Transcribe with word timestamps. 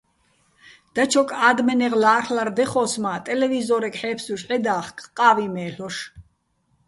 დაჩოკ 0.95 1.29
ა́დმენეღ 1.47 1.93
ლა́რ'ლარ 2.03 2.49
დეხო́ს 2.57 2.93
მა́, 3.03 3.17
ტელევიზო́რეგ 3.25 3.95
ჰ̦ე́ფსუშ 4.01 4.41
ჺედა́ხკ, 4.47 4.97
ყა́ვი 5.17 5.45
მე́ლ'ოშ. 5.55 5.97